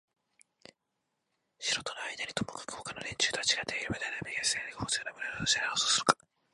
[1.59, 6.17] 城とのあいだにともかくもほかの連中とはちがってはいるがただ見かけだけにすぎない関係をもつような村の労働者であろうとするのか、